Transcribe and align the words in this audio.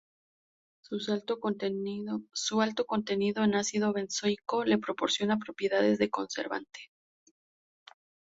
Su 0.81 0.97
alto 1.13 1.39
contenido 2.87 3.43
en 3.43 3.53
ácido 3.53 3.93
benzoico 3.93 4.63
le 4.63 4.79
proporciona 4.79 5.37
propiedades 5.37 5.99
de 5.99 6.09
conservante. 6.09 6.89